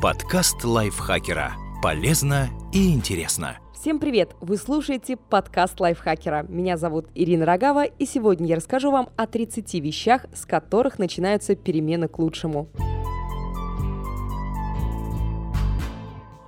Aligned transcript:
Подкаст 0.00 0.62
лайфхакера. 0.62 1.54
Полезно 1.82 2.50
и 2.72 2.94
интересно. 2.94 3.58
Всем 3.74 3.98
привет! 3.98 4.36
Вы 4.40 4.56
слушаете 4.56 5.16
подкаст 5.16 5.80
лайфхакера. 5.80 6.46
Меня 6.48 6.76
зовут 6.76 7.08
Ирина 7.16 7.44
Рогава, 7.44 7.82
и 7.82 8.06
сегодня 8.06 8.46
я 8.46 8.54
расскажу 8.54 8.92
вам 8.92 9.08
о 9.16 9.26
30 9.26 9.74
вещах, 9.74 10.26
с 10.32 10.46
которых 10.46 11.00
начинаются 11.00 11.56
перемены 11.56 12.06
к 12.06 12.16
лучшему. 12.20 12.68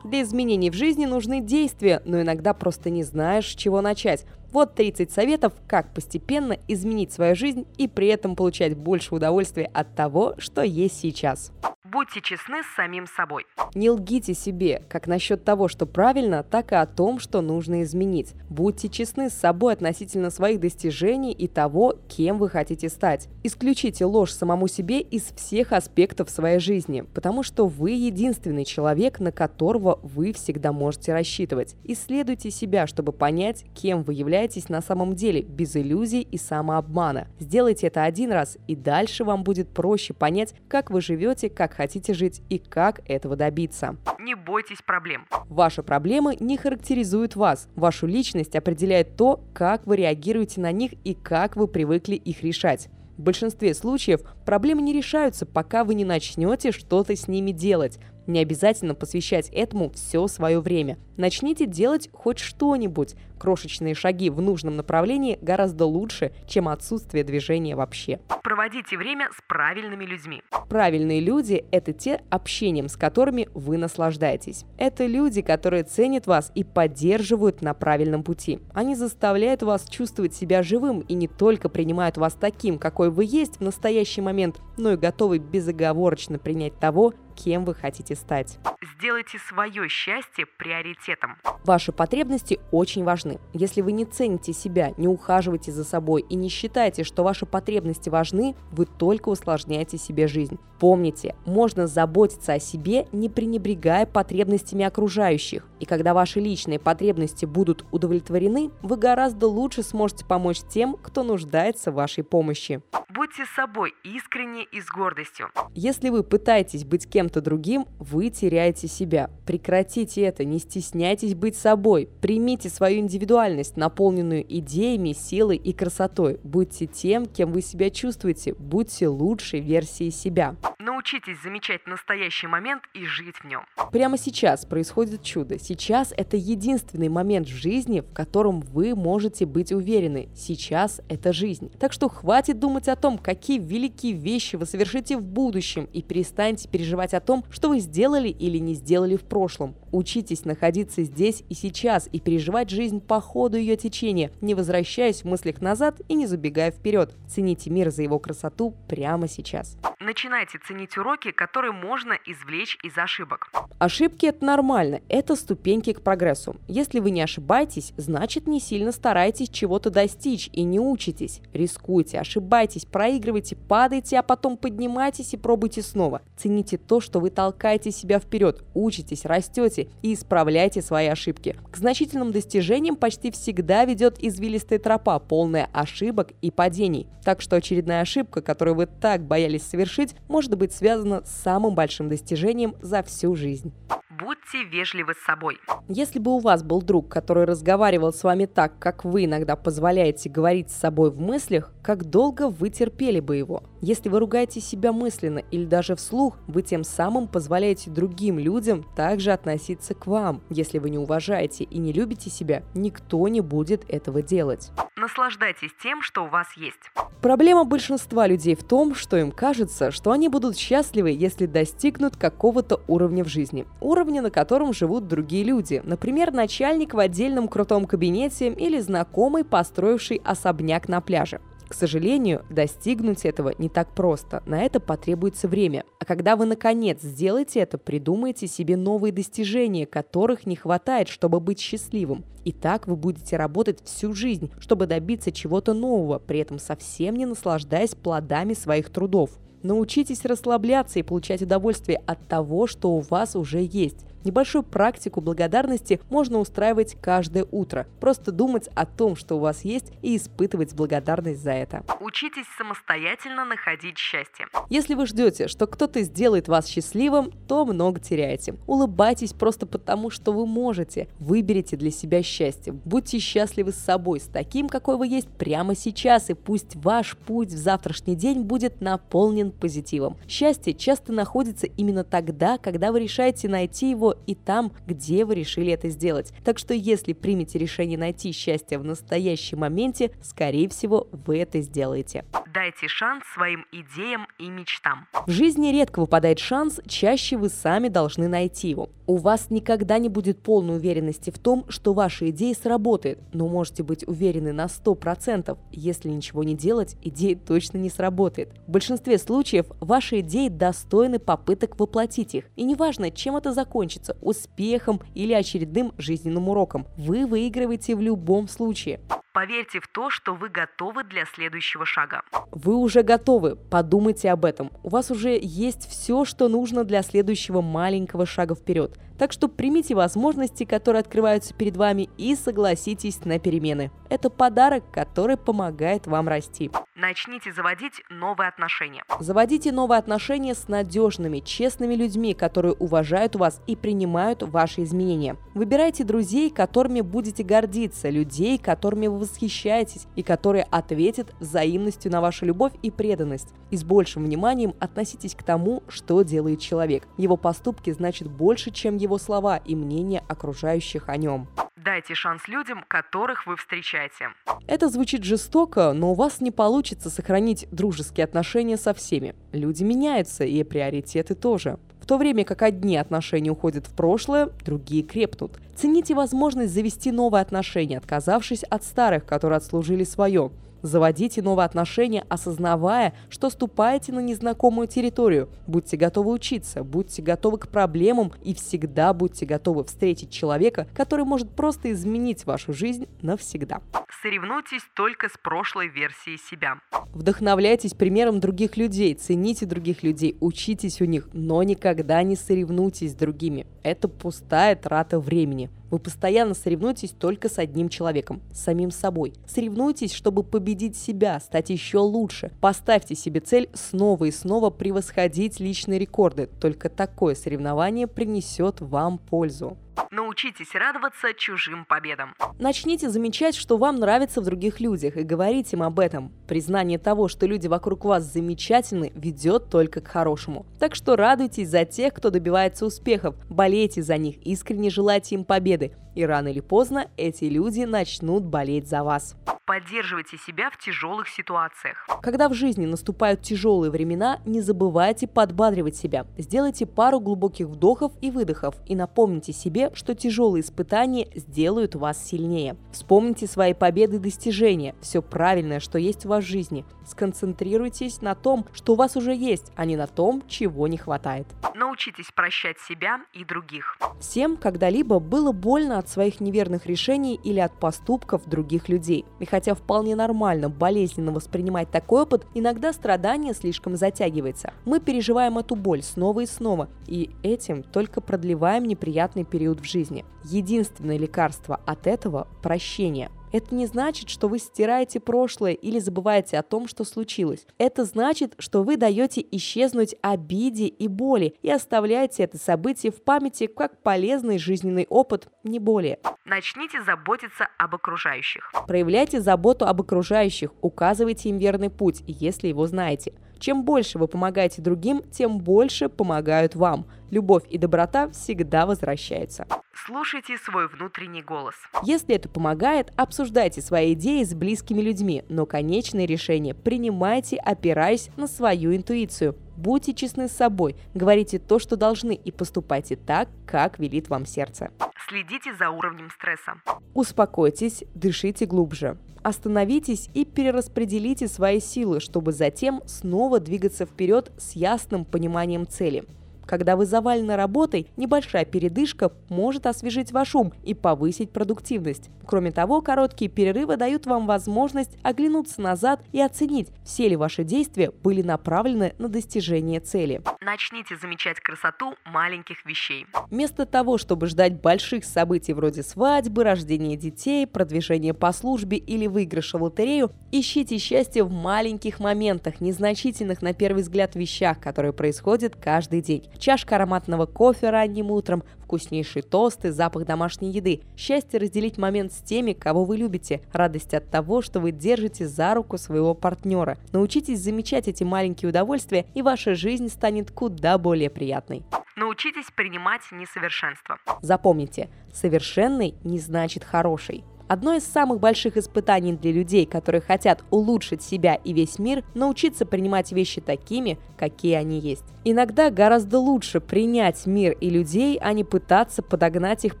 Для 0.02 0.22
изменений 0.22 0.70
в 0.70 0.74
жизни 0.74 1.06
нужны 1.06 1.40
действия, 1.40 2.02
но 2.04 2.20
иногда 2.20 2.52
просто 2.52 2.90
не 2.90 3.04
знаешь, 3.04 3.46
с 3.46 3.54
чего 3.54 3.80
начать. 3.80 4.26
Вот 4.50 4.74
30 4.74 5.12
советов, 5.12 5.52
как 5.68 5.94
постепенно 5.94 6.58
изменить 6.66 7.12
свою 7.12 7.36
жизнь 7.36 7.64
и 7.78 7.86
при 7.86 8.08
этом 8.08 8.34
получать 8.34 8.76
больше 8.76 9.14
удовольствия 9.14 9.70
от 9.72 9.94
того, 9.94 10.34
что 10.38 10.62
есть 10.62 10.98
сейчас. 10.98 11.52
Будьте 11.92 12.20
честны 12.20 12.62
с 12.62 12.74
самим 12.74 13.06
собой. 13.06 13.44
Не 13.74 13.90
лгите 13.90 14.34
себе, 14.34 14.82
как 14.88 15.06
насчет 15.06 15.44
того, 15.44 15.68
что 15.68 15.86
правильно, 15.86 16.42
так 16.42 16.72
и 16.72 16.74
о 16.74 16.84
том, 16.84 17.20
что 17.20 17.42
нужно 17.42 17.82
изменить. 17.82 18.34
Будьте 18.48 18.88
честны 18.88 19.30
с 19.30 19.34
собой 19.34 19.74
относительно 19.74 20.30
своих 20.30 20.58
достижений 20.58 21.32
и 21.32 21.46
того, 21.46 21.94
кем 22.08 22.38
вы 22.38 22.48
хотите 22.48 22.88
стать. 22.88 23.28
Исключите 23.44 24.04
ложь 24.04 24.32
самому 24.32 24.66
себе 24.66 25.00
из 25.00 25.24
всех 25.36 25.72
аспектов 25.72 26.28
своей 26.28 26.58
жизни, 26.58 27.02
потому 27.14 27.44
что 27.44 27.66
вы 27.66 27.92
единственный 27.92 28.64
человек, 28.64 29.20
на 29.20 29.30
которого 29.30 30.00
вы 30.02 30.32
всегда 30.32 30.72
можете 30.72 31.12
рассчитывать. 31.12 31.76
Исследуйте 31.84 32.50
себя, 32.50 32.88
чтобы 32.88 33.12
понять, 33.12 33.64
кем 33.74 34.02
вы 34.02 34.14
являетесь 34.14 34.68
на 34.68 34.80
самом 34.80 35.14
деле, 35.14 35.42
без 35.42 35.76
иллюзий 35.76 36.22
и 36.22 36.36
самообмана. 36.36 37.28
Сделайте 37.38 37.86
это 37.86 38.02
один 38.02 38.32
раз, 38.32 38.58
и 38.66 38.74
дальше 38.74 39.22
вам 39.22 39.44
будет 39.44 39.68
проще 39.68 40.14
понять, 40.14 40.54
как 40.68 40.90
вы 40.90 41.00
живете, 41.00 41.48
как 41.48 41.75
хотите 41.76 42.14
жить 42.14 42.42
и 42.48 42.58
как 42.58 43.00
этого 43.08 43.36
добиться. 43.36 43.96
Не 44.18 44.34
бойтесь 44.34 44.82
проблем. 44.82 45.26
Ваши 45.48 45.82
проблемы 45.82 46.36
не 46.40 46.56
характеризуют 46.56 47.36
вас. 47.36 47.68
Вашу 47.76 48.06
личность 48.06 48.56
определяет 48.56 49.16
то, 49.16 49.40
как 49.54 49.86
вы 49.86 49.96
реагируете 49.96 50.60
на 50.60 50.72
них 50.72 50.92
и 51.04 51.14
как 51.14 51.56
вы 51.56 51.68
привыкли 51.68 52.14
их 52.16 52.42
решать. 52.42 52.88
В 53.16 53.22
большинстве 53.22 53.74
случаев 53.74 54.20
проблемы 54.46 54.80
не 54.80 54.94
решаются, 54.94 55.44
пока 55.44 55.84
вы 55.84 55.94
не 55.94 56.06
начнете 56.06 56.72
что-то 56.72 57.14
с 57.14 57.28
ними 57.28 57.50
делать. 57.50 57.98
Не 58.26 58.40
обязательно 58.40 58.94
посвящать 58.94 59.48
этому 59.50 59.90
все 59.90 60.26
свое 60.26 60.60
время. 60.60 60.98
Начните 61.16 61.66
делать 61.66 62.10
хоть 62.12 62.38
что-нибудь. 62.38 63.14
Крошечные 63.38 63.94
шаги 63.94 64.30
в 64.30 64.40
нужном 64.40 64.76
направлении 64.76 65.38
гораздо 65.40 65.84
лучше, 65.84 66.32
чем 66.48 66.68
отсутствие 66.68 67.22
движения 67.22 67.76
вообще. 67.76 68.18
Проводите 68.42 68.96
время 68.96 69.28
с 69.30 69.40
правильными 69.46 70.04
людьми. 70.04 70.42
Правильные 70.68 71.20
люди– 71.20 71.64
это 71.70 71.92
те, 71.92 72.22
общением 72.30 72.88
с 72.88 72.96
которыми 72.96 73.48
вы 73.54 73.76
наслаждаетесь. 73.76 74.64
Это 74.78 75.06
люди, 75.06 75.42
которые 75.42 75.84
ценят 75.84 76.26
вас 76.26 76.50
и 76.54 76.64
поддерживают 76.64 77.60
на 77.60 77.74
правильном 77.74 78.22
пути. 78.22 78.60
Они 78.72 78.94
заставляют 78.94 79.62
вас 79.62 79.88
чувствовать 79.88 80.34
себя 80.34 80.62
живым 80.62 81.00
и 81.00 81.14
не 81.14 81.28
только 81.28 81.68
принимают 81.68 82.16
вас 82.16 82.34
таким, 82.34 82.78
какой 82.78 83.10
вы 83.10 83.24
есть 83.24 83.58
в 83.58 83.60
настоящий 83.60 84.20
момент, 84.20 84.35
но 84.76 84.92
и 84.92 84.96
готовы 84.96 85.38
безоговорочно 85.38 86.38
принять 86.38 86.78
того, 86.78 87.14
кем 87.36 87.64
вы 87.64 87.74
хотите 87.74 88.16
стать. 88.16 88.58
Сделайте 88.98 89.38
свое 89.38 89.88
счастье 89.88 90.46
приоритетом. 90.58 91.36
Ваши 91.64 91.92
потребности 91.92 92.58
очень 92.72 93.04
важны. 93.04 93.38
Если 93.52 93.82
вы 93.82 93.92
не 93.92 94.06
цените 94.06 94.52
себя, 94.52 94.92
не 94.96 95.06
ухаживаете 95.06 95.70
за 95.70 95.84
собой 95.84 96.24
и 96.28 96.34
не 96.34 96.48
считаете, 96.48 97.04
что 97.04 97.22
ваши 97.22 97.44
потребности 97.44 98.08
важны, 98.08 98.56
вы 98.70 98.86
только 98.86 99.28
усложняете 99.28 99.98
себе 99.98 100.26
жизнь. 100.26 100.58
Помните, 100.78 101.34
можно 101.44 101.86
заботиться 101.86 102.54
о 102.54 102.58
себе, 102.58 103.06
не 103.12 103.28
пренебрегая 103.28 104.06
потребностями 104.06 104.84
окружающих. 104.84 105.66
И 105.80 105.84
когда 105.84 106.14
ваши 106.14 106.40
личные 106.40 106.78
потребности 106.78 107.44
будут 107.46 107.84
удовлетворены, 107.92 108.70
вы 108.82 108.96
гораздо 108.96 109.46
лучше 109.46 109.82
сможете 109.82 110.24
помочь 110.24 110.60
тем, 110.68 110.96
кто 110.96 111.22
нуждается 111.22 111.90
в 111.90 111.94
вашей 111.94 112.24
помощи. 112.24 112.82
Будьте 113.08 113.46
собой 113.46 113.94
искренне 114.04 114.64
и 114.64 114.80
с 114.80 114.88
гордостью. 114.88 115.48
Если 115.74 116.10
вы 116.10 116.22
пытаетесь 116.22 116.84
быть 116.84 117.06
кем-то 117.26 117.40
другим, 117.40 117.86
вы 117.98 118.30
теряете 118.30 118.86
себя. 118.86 119.30
Прекратите 119.46 120.22
это, 120.22 120.44
не 120.44 120.60
стесняйтесь 120.60 121.34
быть 121.34 121.56
собой. 121.56 122.08
Примите 122.20 122.68
свою 122.68 123.00
индивидуальность, 123.00 123.76
наполненную 123.76 124.44
идеями, 124.48 125.12
силой 125.12 125.56
и 125.56 125.72
красотой. 125.72 126.38
Будьте 126.44 126.86
тем, 126.86 127.26
кем 127.26 127.50
вы 127.50 127.62
себя 127.62 127.90
чувствуете. 127.90 128.54
Будьте 128.54 129.08
лучшей 129.08 129.58
версией 129.58 130.12
себя. 130.12 130.54
Научитесь 130.78 131.42
замечать 131.42 131.84
настоящий 131.86 132.46
момент 132.46 132.84
и 132.94 133.04
жить 133.06 133.34
в 133.42 133.44
нем. 133.44 133.62
Прямо 133.90 134.16
сейчас 134.16 134.64
происходит 134.64 135.24
чудо. 135.24 135.58
Сейчас 135.58 136.14
это 136.16 136.36
единственный 136.36 137.08
момент 137.08 137.48
в 137.48 137.56
жизни, 137.56 138.00
в 138.00 138.12
котором 138.12 138.60
вы 138.60 138.94
можете 138.94 139.46
быть 139.46 139.72
уверены. 139.72 140.28
Сейчас 140.36 141.00
это 141.08 141.32
жизнь. 141.32 141.72
Так 141.80 141.92
что 141.92 142.08
хватит 142.08 142.60
думать 142.60 142.86
о 142.86 142.94
том, 142.94 143.18
какие 143.18 143.58
великие 143.58 144.12
вещи 144.12 144.54
вы 144.54 144.64
совершите 144.64 145.16
в 145.16 145.22
будущем 145.22 145.88
и 145.92 146.02
перестаньте 146.02 146.68
переживать 146.68 147.14
о 147.16 147.20
том, 147.20 147.44
что 147.50 147.68
вы 147.68 147.80
сделали 147.80 148.28
или 148.28 148.58
не 148.58 148.74
сделали 148.74 149.16
в 149.16 149.22
прошлом. 149.22 149.74
Учитесь 149.96 150.44
находиться 150.44 151.04
здесь 151.04 151.42
и 151.48 151.54
сейчас 151.54 152.06
и 152.12 152.20
переживать 152.20 152.68
жизнь 152.68 153.00
по 153.00 153.18
ходу 153.18 153.56
ее 153.56 153.78
течения, 153.78 154.30
не 154.42 154.54
возвращаясь 154.54 155.22
в 155.22 155.24
мыслях 155.24 155.62
назад 155.62 156.02
и 156.06 156.14
не 156.14 156.26
забегая 156.26 156.70
вперед. 156.70 157.14
Цените 157.26 157.70
мир 157.70 157.90
за 157.90 158.02
его 158.02 158.18
красоту 158.18 158.74
прямо 158.88 159.26
сейчас. 159.26 159.78
Начинайте 159.98 160.58
ценить 160.58 160.98
уроки, 160.98 161.30
которые 161.30 161.72
можно 161.72 162.12
извлечь 162.26 162.76
из 162.84 162.98
ошибок. 162.98 163.50
Ошибки– 163.78 164.26
это 164.26 164.44
нормально, 164.44 165.00
это 165.08 165.34
ступеньки 165.34 165.94
к 165.94 166.02
прогрессу. 166.02 166.56
Если 166.68 167.00
вы 167.00 167.10
не 167.10 167.22
ошибаетесь, 167.22 167.94
значит 167.96 168.46
не 168.46 168.60
сильно 168.60 168.92
стараетесь 168.92 169.48
чего-то 169.48 169.88
достичь 169.88 170.50
и 170.52 170.62
не 170.64 170.78
учитесь. 170.78 171.40
Рискуйте, 171.54 172.20
ошибайтесь, 172.20 172.84
проигрывайте, 172.84 173.56
падайте, 173.56 174.18
а 174.18 174.22
потом 174.22 174.58
поднимайтесь 174.58 175.32
и 175.32 175.38
пробуйте 175.38 175.80
снова. 175.80 176.20
Цените 176.36 176.76
то, 176.76 177.00
что 177.00 177.18
вы 177.18 177.30
толкаете 177.30 177.90
себя 177.90 178.18
вперед, 178.18 178.62
учитесь, 178.74 179.24
растете 179.24 179.85
и 180.02 180.14
исправляйте 180.14 180.82
свои 180.82 181.06
ошибки. 181.06 181.56
К 181.70 181.76
значительным 181.76 182.32
достижениям 182.32 182.96
почти 182.96 183.30
всегда 183.30 183.84
ведет 183.84 184.16
извилистая 184.18 184.78
тропа, 184.78 185.18
полная 185.18 185.68
ошибок 185.72 186.32
и 186.42 186.50
падений. 186.50 187.06
Так 187.24 187.40
что 187.40 187.56
очередная 187.56 188.00
ошибка, 188.00 188.42
которую 188.42 188.76
вы 188.76 188.86
так 188.86 189.26
боялись 189.26 189.62
совершить, 189.62 190.14
может 190.28 190.56
быть 190.56 190.72
связана 190.72 191.24
с 191.24 191.30
самым 191.42 191.74
большим 191.74 192.08
достижением 192.08 192.74
за 192.80 193.02
всю 193.02 193.34
жизнь. 193.34 193.72
Будьте 194.18 194.64
вежливы 194.64 195.12
с 195.12 195.24
собой. 195.26 195.58
Если 195.88 196.18
бы 196.18 196.32
у 196.36 196.38
вас 196.38 196.62
был 196.62 196.80
друг, 196.80 197.08
который 197.08 197.44
разговаривал 197.44 198.12
с 198.12 198.24
вами 198.24 198.46
так, 198.46 198.78
как 198.78 199.04
вы 199.04 199.26
иногда 199.26 199.56
позволяете 199.56 200.30
говорить 200.30 200.70
с 200.70 200.76
собой 200.76 201.10
в 201.10 201.20
мыслях, 201.20 201.72
как 201.82 202.04
долго 202.04 202.48
вы 202.48 202.70
терпели 202.70 203.20
бы 203.20 203.36
его? 203.36 203.62
Если 203.82 204.08
вы 204.08 204.20
ругаете 204.20 204.60
себя 204.60 204.92
мысленно 204.92 205.40
или 205.50 205.66
даже 205.66 205.96
вслух, 205.96 206.38
вы 206.46 206.62
тем 206.62 206.82
самым 206.82 207.28
позволяете 207.28 207.90
другим 207.90 208.38
людям 208.38 208.86
также 208.96 209.32
относиться 209.32 209.65
к 209.74 210.06
вам. 210.06 210.40
Если 210.50 210.78
вы 210.78 210.90
не 210.90 210.98
уважаете 210.98 211.64
и 211.64 211.78
не 211.78 211.92
любите 211.92 212.30
себя, 212.30 212.62
никто 212.74 213.26
не 213.28 213.40
будет 213.40 213.84
этого 213.88 214.22
делать. 214.22 214.70
Наслаждайтесь 214.96 215.70
тем, 215.82 216.02
что 216.02 216.24
у 216.24 216.28
вас 216.28 216.46
есть. 216.56 216.90
Проблема 217.20 217.64
большинства 217.64 218.26
людей 218.26 218.54
в 218.54 218.62
том, 218.62 218.94
что 218.94 219.16
им 219.16 219.32
кажется, 219.32 219.90
что 219.90 220.12
они 220.12 220.28
будут 220.28 220.56
счастливы, 220.56 221.10
если 221.10 221.46
достигнут 221.46 222.16
какого-то 222.16 222.80
уровня 222.86 223.24
в 223.24 223.28
жизни. 223.28 223.66
Уровня, 223.80 224.22
на 224.22 224.30
котором 224.30 224.72
живут 224.72 225.08
другие 225.08 225.44
люди. 225.44 225.82
Например, 225.84 226.32
начальник 226.32 226.94
в 226.94 226.98
отдельном 226.98 227.48
крутом 227.48 227.86
кабинете 227.86 228.52
или 228.52 228.78
знакомый, 228.78 229.44
построивший 229.44 230.20
особняк 230.24 230.88
на 230.88 231.00
пляже. 231.00 231.40
К 231.68 231.74
сожалению, 231.74 232.44
достигнуть 232.48 233.24
этого 233.24 233.52
не 233.58 233.68
так 233.68 233.92
просто. 233.94 234.42
На 234.46 234.62
это 234.62 234.78
потребуется 234.78 235.48
время. 235.48 235.84
А 235.98 236.04
когда 236.04 236.36
вы 236.36 236.46
наконец 236.46 237.02
сделаете 237.02 237.60
это, 237.60 237.76
придумайте 237.76 238.46
себе 238.46 238.76
новые 238.76 239.12
достижения, 239.12 239.84
которых 239.84 240.46
не 240.46 240.54
хватает, 240.54 241.08
чтобы 241.08 241.40
быть 241.40 241.58
счастливым. 241.58 242.24
И 242.44 242.52
так 242.52 242.86
вы 242.86 242.94
будете 242.94 243.36
работать 243.36 243.80
всю 243.84 244.14
жизнь, 244.14 244.52
чтобы 244.60 244.86
добиться 244.86 245.32
чего-то 245.32 245.74
нового, 245.74 246.20
при 246.20 246.38
этом 246.38 246.60
совсем 246.60 247.16
не 247.16 247.26
наслаждаясь 247.26 247.96
плодами 247.96 248.54
своих 248.54 248.90
трудов. 248.90 249.30
Научитесь 249.64 250.24
расслабляться 250.24 251.00
и 251.00 251.02
получать 251.02 251.42
удовольствие 251.42 252.00
от 252.06 252.28
того, 252.28 252.68
что 252.68 252.92
у 252.92 253.00
вас 253.00 253.34
уже 253.34 253.60
есть. 253.60 254.05
Небольшую 254.26 254.64
практику 254.64 255.20
благодарности 255.20 256.00
можно 256.10 256.40
устраивать 256.40 256.96
каждое 257.00 257.46
утро. 257.52 257.86
Просто 258.00 258.32
думать 258.32 258.68
о 258.74 258.84
том, 258.84 259.14
что 259.14 259.36
у 259.36 259.38
вас 259.38 259.64
есть, 259.64 259.92
и 260.02 260.16
испытывать 260.16 260.74
благодарность 260.74 261.40
за 261.40 261.52
это. 261.52 261.84
Учитесь 262.00 262.46
самостоятельно 262.58 263.44
находить 263.44 263.96
счастье. 263.96 264.48
Если 264.68 264.94
вы 264.94 265.06
ждете, 265.06 265.46
что 265.46 265.68
кто-то 265.68 266.02
сделает 266.02 266.48
вас 266.48 266.66
счастливым, 266.66 267.30
то 267.46 267.64
много 267.64 268.00
теряете. 268.00 268.56
Улыбайтесь 268.66 269.32
просто 269.32 269.64
потому, 269.64 270.10
что 270.10 270.32
вы 270.32 270.44
можете. 270.44 271.06
Выберите 271.20 271.76
для 271.76 271.92
себя 271.92 272.24
счастье. 272.24 272.72
Будьте 272.72 273.20
счастливы 273.20 273.70
с 273.70 273.76
собой, 273.76 274.18
с 274.18 274.24
таким, 274.24 274.68
какой 274.68 274.96
вы 274.96 275.06
есть 275.06 275.28
прямо 275.28 275.76
сейчас, 275.76 276.30
и 276.30 276.34
пусть 276.34 276.74
ваш 276.74 277.16
путь 277.16 277.50
в 277.50 277.56
завтрашний 277.56 278.16
день 278.16 278.40
будет 278.42 278.80
наполнен 278.80 279.52
позитивом. 279.52 280.16
Счастье 280.26 280.72
часто 280.74 281.12
находится 281.12 281.68
именно 281.68 282.02
тогда, 282.02 282.58
когда 282.58 282.90
вы 282.90 282.98
решаете 282.98 283.48
найти 283.48 283.88
его 283.88 284.15
и 284.26 284.34
там, 284.34 284.72
где 284.86 285.24
вы 285.24 285.34
решили 285.34 285.72
это 285.72 285.88
сделать. 285.88 286.32
Так 286.44 286.58
что 286.58 286.74
если 286.74 287.12
примете 287.12 287.58
решение 287.58 287.98
найти 287.98 288.32
счастье 288.32 288.78
в 288.78 288.84
настоящем 288.84 289.60
моменте, 289.60 290.10
скорее 290.22 290.68
всего, 290.68 291.08
вы 291.12 291.38
это 291.38 291.60
сделаете. 291.60 292.24
Дайте 292.52 292.88
шанс 292.88 293.22
своим 293.34 293.66
идеям 293.70 294.26
и 294.38 294.48
мечтам. 294.48 295.06
В 295.26 295.30
жизни 295.30 295.68
редко 295.68 296.00
выпадает 296.00 296.38
шанс, 296.38 296.80
чаще 296.86 297.36
вы 297.36 297.48
сами 297.48 297.88
должны 297.88 298.28
найти 298.28 298.68
его. 298.68 298.88
У 299.08 299.18
вас 299.18 299.50
никогда 299.50 299.98
не 299.98 300.08
будет 300.08 300.42
полной 300.42 300.76
уверенности 300.76 301.30
в 301.30 301.38
том, 301.38 301.64
что 301.68 301.92
ваша 301.92 302.30
идея 302.30 302.54
сработает, 302.54 303.20
но 303.32 303.46
можете 303.46 303.84
быть 303.84 304.06
уверены 304.08 304.52
на 304.52 304.66
100%. 304.66 305.56
Если 305.70 306.08
ничего 306.08 306.42
не 306.42 306.54
делать, 306.54 306.96
идея 307.02 307.36
точно 307.36 307.78
не 307.78 307.88
сработает. 307.88 308.52
В 308.66 308.70
большинстве 308.72 309.18
случаев 309.18 309.66
ваши 309.80 310.20
идеи 310.20 310.48
достойны 310.48 311.18
попыток 311.18 311.78
воплотить 311.78 312.34
их. 312.34 312.46
И 312.56 312.64
неважно, 312.64 313.10
чем 313.12 313.36
это 313.36 313.52
закончится, 313.52 314.05
успехом 314.20 315.00
или 315.14 315.32
очередным 315.32 315.92
жизненным 315.98 316.48
уроком, 316.48 316.86
вы 316.96 317.26
выигрываете 317.26 317.96
в 317.96 318.00
любом 318.00 318.48
случае. 318.48 319.00
Поверьте 319.36 319.80
в 319.80 319.88
то, 319.88 320.08
что 320.08 320.34
вы 320.34 320.48
готовы 320.48 321.04
для 321.04 321.26
следующего 321.26 321.84
шага. 321.84 322.22
Вы 322.52 322.74
уже 322.74 323.02
готовы, 323.02 323.54
подумайте 323.54 324.30
об 324.30 324.46
этом. 324.46 324.70
У 324.82 324.88
вас 324.88 325.10
уже 325.10 325.38
есть 325.38 325.86
все, 325.90 326.24
что 326.24 326.48
нужно 326.48 326.84
для 326.84 327.02
следующего 327.02 327.60
маленького 327.60 328.24
шага 328.24 328.54
вперед. 328.54 328.98
Так 329.18 329.32
что 329.32 329.48
примите 329.48 329.94
возможности, 329.94 330.64
которые 330.64 331.00
открываются 331.00 331.54
перед 331.54 331.76
вами, 331.76 332.08
и 332.18 332.34
согласитесь 332.34 333.24
на 333.24 333.38
перемены. 333.38 333.90
Это 334.08 334.30
подарок, 334.30 334.84
который 334.92 335.36
помогает 335.36 336.06
вам 336.06 336.28
расти. 336.28 336.70
Начните 336.94 337.52
заводить 337.52 338.02
новые 338.08 338.48
отношения. 338.48 339.04
Заводите 339.20 339.72
новые 339.72 339.98
отношения 339.98 340.54
с 340.54 340.68
надежными, 340.68 341.40
честными 341.40 341.94
людьми, 341.94 342.34
которые 342.34 342.74
уважают 342.74 343.36
вас 343.36 343.60
и 343.66 343.76
принимают 343.76 344.42
ваши 344.42 344.82
изменения. 344.82 345.36
Выбирайте 345.54 346.04
друзей, 346.04 346.50
которыми 346.50 347.00
будете 347.00 347.42
гордиться, 347.42 348.10
людей, 348.10 348.58
которыми 348.58 349.06
вы 349.08 349.18
восхищаетесь 349.18 350.06
и 350.14 350.22
которые 350.22 350.64
ответят 350.70 351.34
взаимностью 351.40 352.10
на 352.12 352.20
вашу 352.20 352.46
любовь 352.46 352.72
и 352.82 352.90
преданность. 352.90 353.54
И 353.70 353.76
с 353.76 353.84
большим 353.84 354.24
вниманием 354.24 354.74
относитесь 354.78 355.34
к 355.34 355.42
тому, 355.42 355.82
что 355.88 356.22
делает 356.22 356.60
человек. 356.60 357.08
Его 357.16 357.36
поступки 357.36 357.90
значат 357.90 358.28
больше, 358.28 358.70
чем 358.70 358.96
его 358.96 359.05
слова 359.18 359.56
и 359.56 359.74
мнение 359.74 360.22
окружающих 360.28 361.08
о 361.08 361.16
нем. 361.16 361.48
Дайте 361.76 362.14
шанс 362.14 362.48
людям, 362.48 362.84
которых 362.88 363.46
вы 363.46 363.56
встречаете. 363.56 364.30
Это 364.66 364.88
звучит 364.88 365.22
жестоко, 365.22 365.92
но 365.92 366.10
у 366.10 366.14
вас 366.14 366.40
не 366.40 366.50
получится 366.50 367.10
сохранить 367.10 367.68
дружеские 367.70 368.24
отношения 368.24 368.76
со 368.76 368.92
всеми. 368.92 369.36
Люди 369.52 369.84
меняются, 369.84 370.44
и 370.44 370.64
приоритеты 370.64 371.36
тоже. 371.36 371.78
В 372.06 372.08
то 372.08 372.18
время 372.18 372.44
как 372.44 372.62
одни 372.62 372.96
отношения 372.96 373.50
уходят 373.50 373.88
в 373.88 373.92
прошлое, 373.92 374.50
другие 374.64 375.02
крепнут. 375.02 375.58
Цените 375.74 376.14
возможность 376.14 376.72
завести 376.72 377.10
новые 377.10 377.42
отношения, 377.42 377.98
отказавшись 377.98 378.62
от 378.62 378.84
старых, 378.84 379.26
которые 379.26 379.56
отслужили 379.56 380.04
свое. 380.04 380.52
Заводите 380.82 381.42
новые 381.42 381.66
отношения, 381.66 382.24
осознавая, 382.28 383.12
что 383.28 383.50
ступаете 383.50 384.12
на 384.12 384.20
незнакомую 384.20 384.86
территорию. 384.86 385.48
Будьте 385.66 385.96
готовы 385.96 386.30
учиться, 386.30 386.84
будьте 386.84 387.22
готовы 387.22 387.58
к 387.58 387.66
проблемам 387.66 388.32
и 388.44 388.54
всегда 388.54 389.12
будьте 389.12 389.44
готовы 389.44 389.82
встретить 389.82 390.30
человека, 390.30 390.86
который 390.94 391.24
может 391.24 391.50
просто 391.50 391.90
изменить 391.90 392.46
вашу 392.46 392.72
жизнь 392.72 393.08
навсегда. 393.20 393.80
Соревнуйтесь 394.22 394.82
только 394.94 395.28
с 395.28 395.36
прошлой 395.42 395.88
версией 395.88 396.38
себя. 396.38 396.76
Вдохновляйтесь 397.12 397.94
примером 397.94 398.40
других 398.40 398.76
людей, 398.76 399.14
цените 399.14 399.66
других 399.66 400.02
людей, 400.02 400.36
учитесь 400.40 401.00
у 401.00 401.04
них, 401.04 401.28
но 401.32 401.62
никогда 401.62 401.95
не 402.22 402.36
соревнуйтесь 402.36 403.12
с 403.12 403.14
другими. 403.14 403.66
Это 403.82 404.08
пустая 404.08 404.76
трата 404.76 405.18
времени. 405.18 405.70
Вы 405.90 406.00
постоянно 406.00 406.54
соревнуетесь 406.54 407.10
только 407.10 407.48
с 407.48 407.58
одним 407.58 407.88
человеком, 407.88 408.42
с 408.52 408.60
самим 408.60 408.90
собой. 408.90 409.34
Соревнуйтесь, 409.46 410.12
чтобы 410.12 410.42
победить 410.42 410.96
себя, 410.96 411.38
стать 411.38 411.70
еще 411.70 411.98
лучше. 411.98 412.50
Поставьте 412.60 413.14
себе 413.14 413.40
цель 413.40 413.68
снова 413.72 414.24
и 414.24 414.32
снова 414.32 414.70
превосходить 414.70 415.60
личные 415.60 415.98
рекорды. 415.98 416.48
Только 416.60 416.88
такое 416.88 417.34
соревнование 417.34 418.06
принесет 418.08 418.80
вам 418.80 419.18
пользу. 419.18 419.76
Научитесь 420.10 420.74
радоваться 420.74 421.34
чужим 421.34 421.84
победам. 421.84 422.34
Начните 422.58 423.10
замечать, 423.10 423.54
что 423.54 423.76
вам 423.76 423.96
нравится 423.96 424.40
в 424.40 424.44
других 424.44 424.80
людях, 424.80 425.16
и 425.16 425.22
говорить 425.22 425.72
им 425.72 425.82
об 425.82 425.98
этом. 425.98 426.32
Признание 426.48 426.98
того, 426.98 427.28
что 427.28 427.46
люди 427.46 427.66
вокруг 427.66 428.04
вас 428.04 428.24
замечательны, 428.24 429.12
ведет 429.14 429.68
только 429.70 430.00
к 430.00 430.08
хорошему. 430.08 430.66
Так 430.78 430.94
что 430.94 431.16
радуйтесь 431.16 431.68
за 431.68 431.84
тех, 431.84 432.14
кто 432.14 432.30
добивается 432.30 432.86
успехов, 432.86 433.34
болейте 433.48 434.02
за 434.02 434.16
них, 434.16 434.36
искренне 434.46 434.90
желайте 434.90 435.34
им 435.34 435.44
победы. 435.44 435.92
И 436.14 436.24
рано 436.24 436.48
или 436.48 436.60
поздно 436.60 437.10
эти 437.18 437.44
люди 437.44 437.82
начнут 437.82 438.42
болеть 438.42 438.88
за 438.88 439.04
вас. 439.04 439.36
Поддерживайте 439.66 440.38
себя 440.38 440.70
в 440.70 440.78
тяжелых 440.78 441.28
ситуациях. 441.28 442.06
Когда 442.22 442.48
в 442.48 442.54
жизни 442.54 442.86
наступают 442.86 443.42
тяжелые 443.42 443.90
времена, 443.90 444.38
не 444.46 444.60
забывайте 444.60 445.26
подбадривать 445.26 445.96
себя. 445.96 446.24
Сделайте 446.38 446.86
пару 446.86 447.18
глубоких 447.18 447.66
вдохов 447.66 448.12
и 448.22 448.30
выдохов 448.30 448.76
и 448.86 448.94
напомните 448.94 449.52
себе, 449.52 449.85
что 449.94 450.14
тяжелые 450.14 450.62
испытания 450.62 451.28
сделают 451.34 451.94
вас 451.94 452.24
сильнее. 452.24 452.76
Вспомните 452.92 453.46
свои 453.46 453.74
победы 453.74 454.16
и 454.16 454.20
достижения, 454.20 454.94
все 455.00 455.22
правильное, 455.22 455.80
что 455.80 455.98
есть 455.98 456.24
в 456.24 456.28
вашей 456.28 456.46
жизни. 456.46 456.84
Сконцентрируйтесь 457.06 458.20
на 458.20 458.34
том, 458.34 458.66
что 458.72 458.94
у 458.94 458.96
вас 458.96 459.16
уже 459.16 459.34
есть, 459.34 459.72
а 459.76 459.84
не 459.84 459.96
на 459.96 460.06
том, 460.06 460.42
чего 460.48 460.88
не 460.88 460.96
хватает. 460.96 461.46
Научитесь 461.74 462.30
прощать 462.34 462.78
себя 462.80 463.20
и 463.32 463.44
других. 463.44 463.98
Всем 464.20 464.56
когда-либо 464.56 465.18
было 465.18 465.52
больно 465.52 465.98
от 465.98 466.08
своих 466.08 466.40
неверных 466.40 466.86
решений 466.86 467.38
или 467.42 467.60
от 467.60 467.78
поступков 467.78 468.48
других 468.48 468.88
людей. 468.88 469.24
И 469.40 469.44
хотя 469.44 469.74
вполне 469.74 470.16
нормально 470.16 470.68
болезненно 470.68 471.32
воспринимать 471.32 471.90
такой 471.90 472.22
опыт, 472.22 472.46
иногда 472.54 472.92
страдание 472.92 473.54
слишком 473.54 473.96
затягивается. 473.96 474.72
Мы 474.84 475.00
переживаем 475.00 475.58
эту 475.58 475.74
боль 475.74 476.02
снова 476.02 476.40
и 476.40 476.46
снова, 476.46 476.88
и 477.06 477.30
этим 477.42 477.82
только 477.82 478.20
продлеваем 478.20 478.84
неприятный 478.84 479.44
период 479.44 479.75
в 479.80 479.84
жизни. 479.84 480.24
Единственное 480.44 481.18
лекарство 481.18 481.80
от 481.86 482.06
этого– 482.06 482.48
прощение. 482.62 483.30
Это 483.52 483.74
не 483.74 483.86
значит, 483.86 484.28
что 484.28 484.48
вы 484.48 484.58
стираете 484.58 485.20
прошлое 485.20 485.72
или 485.72 485.98
забываете 485.98 486.58
о 486.58 486.62
том, 486.62 486.88
что 486.88 487.04
случилось. 487.04 487.66
Это 487.78 488.04
значит, 488.04 488.54
что 488.58 488.82
вы 488.82 488.96
даете 488.96 489.44
исчезнуть 489.50 490.14
обиде 490.20 490.86
и 490.86 491.08
боли 491.08 491.54
и 491.62 491.70
оставляете 491.70 492.42
это 492.42 492.58
событие 492.58 493.12
в 493.12 493.22
памяти 493.22 493.66
как 493.66 494.02
полезный 494.02 494.58
жизненный 494.58 495.06
опыт, 495.08 495.48
не 495.62 495.78
более. 495.78 496.18
Начните 496.44 497.02
заботиться 497.02 497.68
об 497.78 497.94
окружающих. 497.94 498.70
Проявляйте 498.86 499.40
заботу 499.40 499.86
об 499.86 500.00
окружающих, 500.00 500.72
указывайте 500.80 501.48
им 501.48 501.58
верный 501.58 501.90
путь, 501.90 502.22
если 502.26 502.68
его 502.68 502.86
знаете. 502.86 503.32
Чем 503.58 503.84
больше 503.84 504.18
вы 504.18 504.28
помогаете 504.28 504.82
другим, 504.82 505.22
тем 505.30 505.58
больше 505.58 506.08
помогают 506.08 506.74
вам. 506.74 507.06
Любовь 507.30 507.64
и 507.68 507.78
доброта 507.78 508.28
всегда 508.30 508.86
возвращаются. 508.86 509.66
Слушайте 510.06 510.56
свой 510.58 510.88
внутренний 510.88 511.42
голос. 511.42 511.74
Если 512.04 512.34
это 512.34 512.48
помогает, 512.48 513.12
обсуждайте 513.16 513.80
свои 513.80 514.12
идеи 514.12 514.44
с 514.44 514.54
близкими 514.54 515.00
людьми, 515.00 515.42
но 515.48 515.66
конечное 515.66 516.26
решение 516.26 516.74
принимайте, 516.74 517.56
опираясь 517.56 518.30
на 518.36 518.46
свою 518.46 518.94
интуицию. 518.94 519.56
Будьте 519.76 520.14
честны 520.14 520.48
с 520.48 520.52
собой, 520.52 520.96
говорите 521.14 521.58
то, 521.58 521.78
что 521.78 521.96
должны, 521.96 522.34
и 522.34 522.50
поступайте 522.50 523.16
так, 523.16 523.48
как 523.66 523.98
велит 523.98 524.28
вам 524.28 524.46
сердце. 524.46 524.90
Следите 525.28 525.74
за 525.74 525.90
уровнем 525.90 526.30
стресса. 526.30 526.74
Успокойтесь, 527.14 528.04
дышите 528.14 528.66
глубже. 528.66 529.18
Остановитесь 529.42 530.28
и 530.34 530.44
перераспределите 530.44 531.46
свои 531.46 531.80
силы, 531.80 532.20
чтобы 532.20 532.52
затем 532.52 533.02
снова 533.06 533.60
двигаться 533.60 534.06
вперед 534.06 534.50
с 534.58 534.72
ясным 534.72 535.24
пониманием 535.24 535.86
цели. 535.86 536.24
Когда 536.66 536.96
вы 536.96 537.06
завалены 537.06 537.56
работой, 537.56 538.08
небольшая 538.16 538.64
передышка 538.64 539.32
может 539.48 539.86
освежить 539.86 540.32
ваш 540.32 540.54
ум 540.54 540.72
и 540.82 540.94
повысить 540.94 541.52
продуктивность. 541.52 542.30
Кроме 542.46 542.72
того, 542.72 543.00
короткие 543.00 543.50
перерывы 543.50 543.96
дают 543.96 544.26
вам 544.26 544.46
возможность 544.46 545.16
оглянуться 545.22 545.80
назад 545.80 546.22
и 546.32 546.40
оценить, 546.40 546.88
все 547.04 547.28
ли 547.28 547.36
ваши 547.36 547.64
действия 547.64 548.10
были 548.10 548.42
направлены 548.42 549.14
на 549.18 549.28
достижение 549.28 550.00
цели. 550.00 550.42
Начните 550.60 551.16
замечать 551.16 551.60
красоту 551.60 552.14
маленьких 552.24 552.84
вещей. 552.84 553.26
Вместо 553.50 553.86
того, 553.86 554.18
чтобы 554.18 554.46
ждать 554.46 554.80
больших 554.80 555.24
событий 555.24 555.72
вроде 555.72 556.02
свадьбы, 556.02 556.64
рождения 556.64 557.16
детей, 557.16 557.66
продвижения 557.66 558.34
по 558.34 558.52
службе 558.52 558.96
или 558.96 559.26
выигрыша 559.26 559.78
в 559.78 559.82
лотерею, 559.82 560.30
ищите 560.52 560.98
счастье 560.98 561.42
в 561.44 561.50
маленьких 561.50 562.20
моментах, 562.20 562.80
незначительных 562.80 563.62
на 563.62 563.72
первый 563.72 564.02
взгляд 564.02 564.34
вещах, 564.34 564.80
которые 564.80 565.12
происходят 565.12 565.76
каждый 565.76 566.22
день. 566.22 566.48
Чашка 566.58 566.96
ароматного 566.96 567.46
кофе 567.46 567.90
ранним 567.90 568.30
утром, 568.30 568.62
вкуснейшие 568.84 569.42
тосты, 569.42 569.92
запах 569.92 570.24
домашней 570.24 570.70
еды. 570.70 571.02
Счастье 571.16 571.58
разделить 571.60 571.98
момент 571.98 572.32
с 572.32 572.38
теми, 572.38 572.72
кого 572.72 573.04
вы 573.04 573.16
любите. 573.16 573.62
Радость 573.72 574.14
от 574.14 574.30
того, 574.30 574.62
что 574.62 574.80
вы 574.80 574.92
держите 574.92 575.46
за 575.46 575.74
руку 575.74 575.98
своего 575.98 576.34
партнера. 576.34 576.98
Научитесь 577.12 577.60
замечать 577.60 578.08
эти 578.08 578.24
маленькие 578.24 578.70
удовольствия, 578.70 579.26
и 579.34 579.42
ваша 579.42 579.74
жизнь 579.74 580.08
станет 580.08 580.50
куда 580.50 580.98
более 580.98 581.30
приятной. 581.30 581.84
Научитесь 582.16 582.70
принимать 582.74 583.20
несовершенство. 583.30 584.18
Запомните, 584.40 585.10
совершенный 585.34 586.14
не 586.24 586.38
значит 586.38 586.82
хороший. 586.82 587.44
Одно 587.68 587.94
из 587.94 588.04
самых 588.04 588.38
больших 588.38 588.76
испытаний 588.76 589.32
для 589.32 589.50
людей, 589.52 589.86
которые 589.86 590.20
хотят 590.20 590.64
улучшить 590.70 591.22
себя 591.22 591.54
и 591.54 591.72
весь 591.72 591.98
мир, 591.98 592.22
научиться 592.34 592.86
принимать 592.86 593.32
вещи 593.32 593.60
такими, 593.60 594.18
какие 594.38 594.74
они 594.74 595.00
есть. 595.00 595.24
Иногда 595.44 595.90
гораздо 595.90 596.38
лучше 596.38 596.80
принять 596.80 597.44
мир 597.46 597.72
и 597.80 597.90
людей, 597.90 598.38
а 598.40 598.52
не 598.52 598.62
пытаться 598.62 599.22
подогнать 599.22 599.84
их 599.84 600.00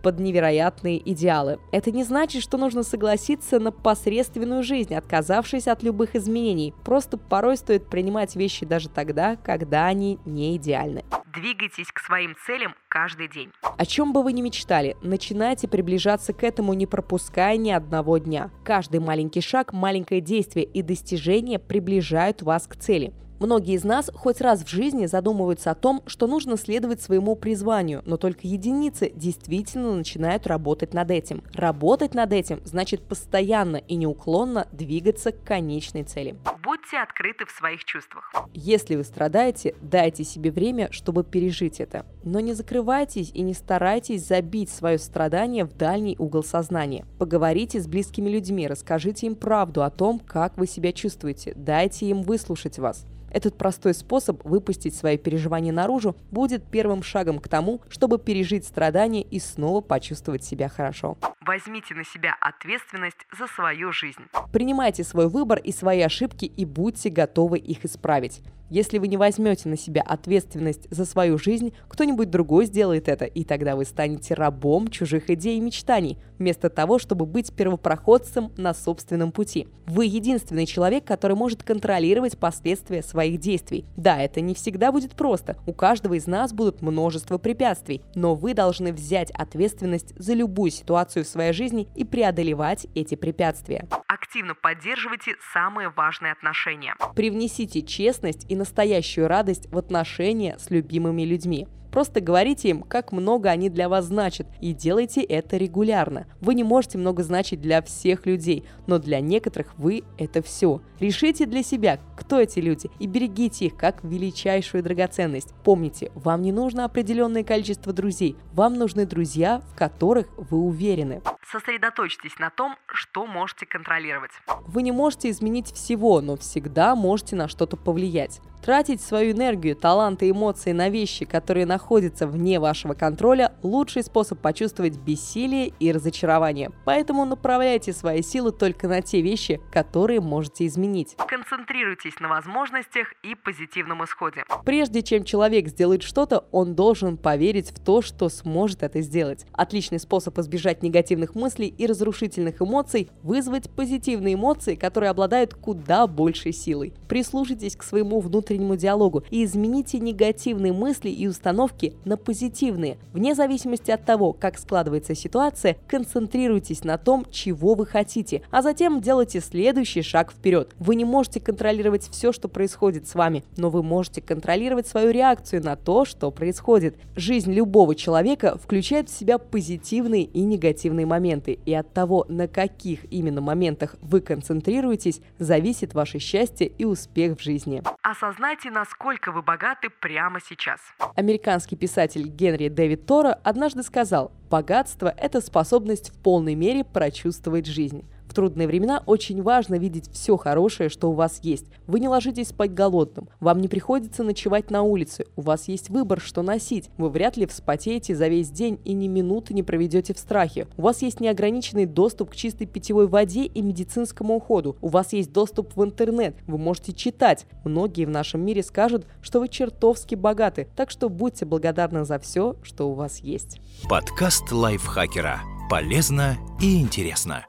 под 0.00 0.20
невероятные 0.20 0.98
идеалы. 1.10 1.58
Это 1.72 1.90
не 1.90 2.04
значит, 2.04 2.42
что 2.42 2.56
нужно 2.56 2.84
согласиться 2.84 3.58
на 3.58 3.72
посредственную 3.72 4.62
жизнь, 4.62 4.94
отказавшись 4.94 5.66
от 5.66 5.82
любых 5.82 6.14
изменений. 6.14 6.72
Просто 6.84 7.18
порой 7.18 7.56
стоит 7.56 7.88
принимать 7.88 8.36
вещи 8.36 8.64
даже 8.64 8.88
тогда, 8.88 9.36
когда 9.36 9.86
они 9.86 10.18
не 10.24 10.56
идеальны. 10.56 11.04
Двигайтесь 11.34 11.92
к 11.92 12.00
своим 12.00 12.34
целям 12.46 12.74
каждый 12.96 13.28
день. 13.28 13.50
О 13.76 13.84
чем 13.84 14.14
бы 14.14 14.22
вы 14.22 14.32
ни 14.32 14.40
мечтали, 14.40 14.96
начинайте 15.02 15.68
приближаться 15.68 16.32
к 16.32 16.42
этому, 16.42 16.72
не 16.72 16.86
пропуская 16.86 17.58
ни 17.58 17.70
одного 17.70 18.16
дня. 18.16 18.50
Каждый 18.64 19.00
маленький 19.00 19.42
шаг, 19.42 19.74
маленькое 19.74 20.22
действие 20.22 20.64
и 20.64 20.80
достижение 20.80 21.58
приближают 21.58 22.40
вас 22.40 22.66
к 22.66 22.74
цели. 22.74 23.12
Многие 23.38 23.74
из 23.74 23.84
нас 23.84 24.10
хоть 24.14 24.40
раз 24.40 24.62
в 24.62 24.68
жизни 24.68 25.04
задумываются 25.06 25.70
о 25.70 25.74
том, 25.74 26.02
что 26.06 26.26
нужно 26.26 26.56
следовать 26.56 27.02
своему 27.02 27.36
призванию, 27.36 28.02
но 28.06 28.16
только 28.16 28.40
единицы 28.44 29.12
действительно 29.14 29.94
начинают 29.94 30.46
работать 30.46 30.94
над 30.94 31.10
этим. 31.10 31.42
Работать 31.52 32.14
над 32.14 32.32
этим 32.32 32.62
значит 32.64 33.02
постоянно 33.02 33.76
и 33.76 33.96
неуклонно 33.96 34.66
двигаться 34.72 35.32
к 35.32 35.44
конечной 35.44 36.04
цели. 36.04 36.34
Будьте 36.64 36.96
открыты 36.96 37.44
в 37.44 37.50
своих 37.50 37.84
чувствах. 37.84 38.32
Если 38.54 38.96
вы 38.96 39.04
страдаете, 39.04 39.74
дайте 39.82 40.24
себе 40.24 40.50
время, 40.50 40.88
чтобы 40.90 41.22
пережить 41.22 41.78
это. 41.78 42.06
Но 42.24 42.40
не 42.40 42.54
закрывайтесь 42.54 43.30
и 43.34 43.42
не 43.42 43.52
старайтесь 43.52 44.26
забить 44.26 44.70
свое 44.70 44.98
страдание 44.98 45.64
в 45.64 45.76
дальний 45.76 46.16
угол 46.18 46.42
сознания. 46.42 47.04
Поговорите 47.18 47.80
с 47.80 47.86
близкими 47.86 48.30
людьми, 48.30 48.66
расскажите 48.66 49.26
им 49.26 49.34
правду 49.36 49.82
о 49.82 49.90
том, 49.90 50.18
как 50.18 50.56
вы 50.56 50.66
себя 50.66 50.92
чувствуете, 50.92 51.52
дайте 51.54 52.06
им 52.06 52.22
выслушать 52.22 52.78
вас. 52.78 53.04
Этот 53.30 53.58
простой 53.58 53.94
способ 53.94 54.44
выпустить 54.44 54.94
свои 54.94 55.18
переживания 55.18 55.72
наружу 55.72 56.16
будет 56.30 56.64
первым 56.70 57.02
шагом 57.02 57.38
к 57.38 57.48
тому, 57.48 57.82
чтобы 57.88 58.18
пережить 58.18 58.64
страдания 58.64 59.22
и 59.22 59.38
снова 59.38 59.80
почувствовать 59.80 60.44
себя 60.44 60.68
хорошо. 60.68 61.16
Возьмите 61.46 61.94
на 61.94 62.04
себя 62.04 62.36
ответственность 62.40 63.26
за 63.38 63.46
свою 63.46 63.92
жизнь. 63.92 64.22
Принимайте 64.52 65.04
свой 65.04 65.28
выбор 65.28 65.58
и 65.58 65.70
свои 65.70 66.00
ошибки 66.00 66.44
и 66.44 66.64
будьте 66.64 67.08
готовы 67.08 67.58
их 67.58 67.84
исправить. 67.84 68.42
Если 68.68 68.98
вы 68.98 69.06
не 69.06 69.16
возьмете 69.16 69.68
на 69.68 69.76
себя 69.76 70.02
ответственность 70.02 70.88
за 70.90 71.04
свою 71.04 71.38
жизнь, 71.38 71.72
кто-нибудь 71.88 72.30
другой 72.30 72.66
сделает 72.66 73.08
это, 73.08 73.24
и 73.24 73.44
тогда 73.44 73.76
вы 73.76 73.84
станете 73.84 74.34
рабом 74.34 74.88
чужих 74.88 75.30
идей 75.30 75.58
и 75.58 75.60
мечтаний, 75.60 76.18
вместо 76.38 76.68
того, 76.68 76.98
чтобы 76.98 77.26
быть 77.26 77.52
первопроходцем 77.52 78.52
на 78.56 78.74
собственном 78.74 79.30
пути. 79.30 79.68
Вы 79.86 80.06
единственный 80.06 80.66
человек, 80.66 81.04
который 81.04 81.36
может 81.36 81.62
контролировать 81.62 82.38
последствия 82.38 83.02
своих 83.02 83.38
действий. 83.38 83.84
Да, 83.96 84.20
это 84.20 84.40
не 84.40 84.54
всегда 84.54 84.90
будет 84.90 85.12
просто, 85.12 85.56
у 85.66 85.72
каждого 85.72 86.14
из 86.14 86.26
нас 86.26 86.52
будут 86.52 86.82
множество 86.82 87.38
препятствий, 87.38 88.02
но 88.14 88.34
вы 88.34 88.52
должны 88.52 88.92
взять 88.92 89.30
ответственность 89.30 90.12
за 90.18 90.34
любую 90.34 90.72
ситуацию 90.72 91.24
в 91.24 91.28
своей 91.28 91.52
жизни 91.52 91.88
и 91.94 92.04
преодолевать 92.04 92.88
эти 92.94 93.14
препятствия. 93.14 93.86
Активно 94.18 94.54
поддерживайте 94.54 95.36
самые 95.52 95.90
важные 95.90 96.32
отношения. 96.32 96.96
Привнесите 97.14 97.82
честность 97.82 98.50
и 98.50 98.56
настоящую 98.56 99.28
радость 99.28 99.70
в 99.70 99.76
отношения 99.76 100.56
с 100.58 100.70
любимыми 100.70 101.20
людьми. 101.20 101.66
Просто 101.96 102.20
говорите 102.20 102.68
им, 102.68 102.82
как 102.82 103.10
много 103.10 103.48
они 103.48 103.70
для 103.70 103.88
вас 103.88 104.04
значат, 104.04 104.46
и 104.60 104.74
делайте 104.74 105.22
это 105.22 105.56
регулярно. 105.56 106.26
Вы 106.42 106.52
не 106.52 106.62
можете 106.62 106.98
много 106.98 107.22
значить 107.22 107.62
для 107.62 107.80
всех 107.80 108.26
людей, 108.26 108.68
но 108.86 108.98
для 108.98 109.20
некоторых 109.20 109.72
вы– 109.78 110.04
это 110.18 110.42
все. 110.42 110.82
Решите 111.00 111.46
для 111.46 111.62
себя, 111.62 111.98
кто 112.14 112.38
эти 112.38 112.58
люди, 112.58 112.90
и 112.98 113.06
берегите 113.06 113.64
их 113.64 113.78
как 113.78 114.04
величайшую 114.04 114.82
драгоценность. 114.82 115.54
Помните, 115.64 116.12
вам 116.14 116.42
не 116.42 116.52
нужно 116.52 116.84
определенное 116.84 117.44
количество 117.44 117.94
друзей, 117.94 118.36
вам 118.52 118.74
нужны 118.74 119.06
друзья, 119.06 119.62
в 119.72 119.74
которых 119.74 120.28
вы 120.36 120.58
уверены. 120.58 121.22
Сосредоточьтесь 121.50 122.38
на 122.38 122.50
том, 122.50 122.76
что 122.88 123.26
можете 123.26 123.64
контролировать. 123.64 124.32
Вы 124.66 124.82
не 124.82 124.92
можете 124.92 125.30
изменить 125.30 125.72
всего, 125.72 126.20
но 126.20 126.36
всегда 126.36 126.94
можете 126.94 127.36
на 127.36 127.48
что-то 127.48 127.78
повлиять. 127.78 128.42
Тратить 128.62 129.00
свою 129.00 129.32
энергию, 129.32 129.76
таланты 129.76 130.28
эмоции 130.28 130.72
на 130.72 130.88
вещи, 130.88 131.24
которые 131.24 131.66
находятся 131.66 132.26
вне 132.26 132.58
вашего 132.58 132.94
контроля– 132.94 133.52
лучший 133.62 134.02
способ 134.02 134.40
почувствовать 134.40 134.98
бессилие 134.98 135.72
и 135.78 135.92
разочарование. 135.92 136.72
Поэтому 136.84 137.24
направляйте 137.24 137.92
свои 137.92 138.22
силы 138.22 138.50
только 138.50 138.88
на 138.88 139.02
те 139.02 139.20
вещи, 139.20 139.60
которые 139.70 140.20
можете 140.20 140.66
изменить. 140.66 141.16
Концентрируйтесь 141.28 142.18
на 142.18 142.28
возможностях 142.28 143.12
и 143.22 143.36
позитивном 143.36 144.04
исходе. 144.04 144.42
Прежде 144.64 145.02
чем 145.02 145.22
человек 145.22 145.68
сделает 145.68 146.02
что-то, 146.02 146.44
он 146.50 146.74
должен 146.74 147.18
поверить 147.18 147.70
в 147.70 147.78
то, 147.78 148.02
что 148.02 148.28
сможет 148.28 148.82
это 148.82 149.00
сделать. 149.00 149.46
Отличный 149.52 150.00
способ 150.00 150.36
избежать 150.38 150.82
негативных 150.82 151.36
мыслей 151.36 151.68
и 151.68 151.86
разрушительных 151.86 152.60
эмоций– 152.60 153.10
вызвать 153.22 153.70
позитивные 153.70 154.34
эмоции, 154.34 154.74
которые 154.74 155.10
обладают 155.10 155.54
куда 155.54 156.08
большей 156.08 156.52
силой. 156.52 156.94
Прислушайтесь 157.08 157.76
к 157.76 157.84
своему 157.84 158.18
внутреннему 158.20 158.45
внутреннему 158.46 158.76
диалогу 158.76 159.24
и 159.30 159.44
измените 159.44 159.98
негативные 159.98 160.72
мысли 160.72 161.10
и 161.10 161.26
установки 161.26 161.94
на 162.04 162.16
позитивные. 162.16 162.98
Вне 163.12 163.34
зависимости 163.34 163.90
от 163.90 164.04
того, 164.04 164.32
как 164.32 164.58
складывается 164.58 165.14
ситуация, 165.14 165.76
концентрируйтесь 165.88 166.84
на 166.84 166.96
том, 166.96 167.26
чего 167.30 167.74
вы 167.74 167.86
хотите, 167.86 168.42
а 168.50 168.62
затем 168.62 169.00
делайте 169.00 169.40
следующий 169.40 170.02
шаг 170.02 170.32
вперед. 170.32 170.74
Вы 170.78 170.94
не 170.94 171.04
можете 171.04 171.40
контролировать 171.40 172.08
все, 172.08 172.32
что 172.32 172.48
происходит 172.48 173.08
с 173.08 173.14
вами, 173.14 173.42
но 173.56 173.68
вы 173.70 173.82
можете 173.82 174.20
контролировать 174.20 174.86
свою 174.86 175.10
реакцию 175.10 175.64
на 175.64 175.74
то, 175.74 176.04
что 176.04 176.30
происходит. 176.30 176.96
Жизнь 177.16 177.52
любого 177.52 177.94
человека 177.94 178.58
включает 178.62 179.08
в 179.08 179.18
себя 179.18 179.38
позитивные 179.38 180.22
и 180.22 180.42
негативные 180.42 181.06
моменты, 181.06 181.58
и 181.66 181.74
от 181.74 181.92
того, 181.92 182.26
на 182.28 182.46
каких 182.46 183.12
именно 183.12 183.40
моментах 183.40 183.96
вы 184.02 184.20
концентрируетесь, 184.20 185.20
зависит 185.38 185.94
ваше 185.94 186.18
счастье 186.20 186.66
и 186.66 186.84
успех 186.84 187.38
в 187.38 187.42
жизни. 187.42 187.82
Осознайте 188.02 188.35
осознайте, 188.36 188.70
насколько 188.70 189.32
вы 189.32 189.42
богаты 189.42 189.88
прямо 189.88 190.40
сейчас. 190.46 190.80
Американский 191.14 191.76
писатель 191.76 192.28
Генри 192.28 192.68
Дэвид 192.68 193.06
Тора 193.06 193.38
однажды 193.44 193.82
сказал, 193.82 194.30
богатство– 194.50 195.12
это 195.16 195.40
способность 195.40 196.10
в 196.10 196.22
полной 196.22 196.54
мере 196.54 196.84
прочувствовать 196.84 197.66
жизнь 197.66 198.04
трудные 198.34 198.66
времена 198.66 199.02
очень 199.06 199.42
важно 199.42 199.76
видеть 199.76 200.10
все 200.12 200.36
хорошее, 200.36 200.88
что 200.88 201.10
у 201.10 201.14
вас 201.14 201.40
есть. 201.42 201.66
Вы 201.86 202.00
не 202.00 202.08
ложитесь 202.08 202.48
спать 202.48 202.74
голодным, 202.74 203.28
вам 203.40 203.60
не 203.60 203.68
приходится 203.68 204.22
ночевать 204.22 204.70
на 204.70 204.82
улице, 204.82 205.26
у 205.36 205.42
вас 205.42 205.68
есть 205.68 205.90
выбор, 205.90 206.20
что 206.20 206.42
носить. 206.42 206.90
Вы 206.98 207.08
вряд 207.10 207.36
ли 207.36 207.46
вспотеете 207.46 208.14
за 208.14 208.28
весь 208.28 208.50
день 208.50 208.78
и 208.84 208.92
ни 208.92 209.08
минуты 209.08 209.54
не 209.54 209.62
проведете 209.62 210.14
в 210.14 210.18
страхе. 210.18 210.66
У 210.76 210.82
вас 210.82 211.02
есть 211.02 211.20
неограниченный 211.20 211.86
доступ 211.86 212.30
к 212.30 212.36
чистой 212.36 212.66
питьевой 212.66 213.06
воде 213.06 213.44
и 213.44 213.62
медицинскому 213.62 214.36
уходу. 214.36 214.76
У 214.80 214.88
вас 214.88 215.12
есть 215.12 215.32
доступ 215.32 215.76
в 215.76 215.84
интернет, 215.84 216.36
вы 216.46 216.58
можете 216.58 216.92
читать. 216.92 217.46
Многие 217.64 218.04
в 218.04 218.10
нашем 218.10 218.44
мире 218.44 218.62
скажут, 218.62 219.06
что 219.22 219.40
вы 219.40 219.48
чертовски 219.48 220.14
богаты, 220.14 220.68
так 220.76 220.90
что 220.90 221.08
будьте 221.08 221.44
благодарны 221.44 222.04
за 222.04 222.18
все, 222.18 222.56
что 222.62 222.88
у 222.90 222.94
вас 222.94 223.18
есть. 223.18 223.60
Подкаст 223.88 224.52
лайфхакера. 224.52 225.40
Полезно 225.68 226.36
и 226.60 226.80
интересно. 226.80 227.44